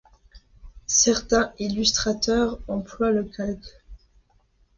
[0.87, 3.83] Certains illustrateurs emploient le calque.